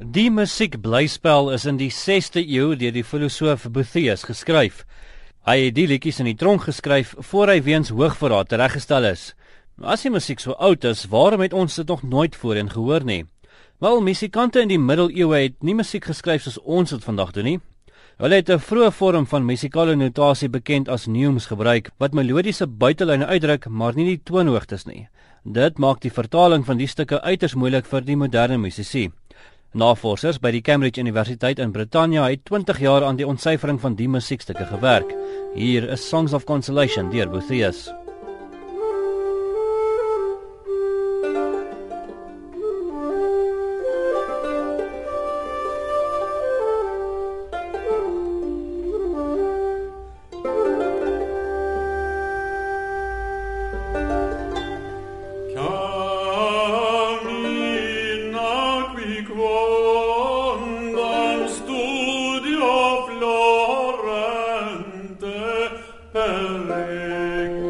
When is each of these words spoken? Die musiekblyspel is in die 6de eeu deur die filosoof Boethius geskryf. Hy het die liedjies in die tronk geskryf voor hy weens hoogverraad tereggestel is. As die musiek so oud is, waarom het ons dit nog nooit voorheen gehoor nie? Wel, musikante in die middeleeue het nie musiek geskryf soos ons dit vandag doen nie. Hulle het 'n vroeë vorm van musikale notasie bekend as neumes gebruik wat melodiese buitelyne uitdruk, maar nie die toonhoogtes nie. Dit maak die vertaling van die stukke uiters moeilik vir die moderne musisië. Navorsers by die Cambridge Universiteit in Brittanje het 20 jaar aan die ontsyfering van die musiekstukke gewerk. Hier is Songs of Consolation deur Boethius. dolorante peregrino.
Die 0.00 0.30
musiekblyspel 0.32 1.50
is 1.52 1.66
in 1.68 1.76
die 1.76 1.90
6de 1.92 2.40
eeu 2.40 2.70
deur 2.80 2.94
die 2.94 3.02
filosoof 3.04 3.66
Boethius 3.68 4.22
geskryf. 4.24 4.86
Hy 5.44 5.66
het 5.66 5.74
die 5.76 5.84
liedjies 5.90 6.22
in 6.22 6.30
die 6.30 6.38
tronk 6.40 6.64
geskryf 6.64 7.10
voor 7.28 7.52
hy 7.52 7.58
weens 7.66 7.92
hoogverraad 7.92 8.48
tereggestel 8.48 9.04
is. 9.10 9.34
As 9.76 10.00
die 10.00 10.12
musiek 10.14 10.40
so 10.40 10.56
oud 10.56 10.86
is, 10.88 11.04
waarom 11.12 11.44
het 11.44 11.52
ons 11.52 11.76
dit 11.76 11.92
nog 11.92 12.00
nooit 12.00 12.32
voorheen 12.32 12.72
gehoor 12.72 13.04
nie? 13.04 13.26
Wel, 13.84 14.00
musikante 14.00 14.64
in 14.64 14.72
die 14.72 14.80
middeleeue 14.80 15.42
het 15.42 15.60
nie 15.60 15.76
musiek 15.76 16.08
geskryf 16.08 16.48
soos 16.48 16.56
ons 16.64 16.96
dit 16.96 17.04
vandag 17.04 17.36
doen 17.36 17.50
nie. 17.50 17.60
Hulle 18.16 18.40
het 18.40 18.48
'n 18.48 18.56
vroeë 18.58 18.96
vorm 18.96 19.26
van 19.26 19.44
musikale 19.44 19.96
notasie 19.96 20.48
bekend 20.48 20.88
as 20.88 21.06
neumes 21.06 21.52
gebruik 21.52 21.90
wat 21.98 22.14
melodiese 22.14 22.66
buitelyne 22.66 23.26
uitdruk, 23.26 23.68
maar 23.68 23.92
nie 23.94 24.16
die 24.16 24.22
toonhoogtes 24.24 24.86
nie. 24.86 25.08
Dit 25.44 25.78
maak 25.78 26.00
die 26.00 26.10
vertaling 26.10 26.64
van 26.64 26.78
die 26.78 26.88
stukke 26.88 27.20
uiters 27.20 27.54
moeilik 27.54 27.84
vir 27.86 28.00
die 28.00 28.16
moderne 28.16 28.56
musisië. 28.56 29.12
Navorsers 29.72 30.40
by 30.42 30.50
die 30.50 30.64
Cambridge 30.66 30.98
Universiteit 30.98 31.60
in 31.62 31.70
Brittanje 31.70 32.24
het 32.24 32.42
20 32.44 32.80
jaar 32.82 33.04
aan 33.06 33.20
die 33.20 33.26
ontsyfering 33.26 33.78
van 33.80 33.94
die 33.94 34.08
musiekstukke 34.10 34.66
gewerk. 34.66 35.14
Hier 35.54 35.86
is 35.88 36.08
Songs 36.08 36.34
of 36.34 36.44
Consolation 36.44 37.10
deur 37.14 37.30
Boethius. 37.30 37.86
dolorante 63.20 64.80
peregrino. 66.12 67.69